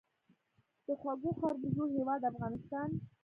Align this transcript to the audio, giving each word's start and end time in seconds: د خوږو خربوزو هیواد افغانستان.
د 0.85 0.87
خوږو 0.99 1.31
خربوزو 1.39 1.83
هیواد 1.95 2.21
افغانستان. 2.31 2.89